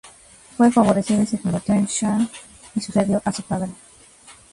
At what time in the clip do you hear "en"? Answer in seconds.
1.75-1.85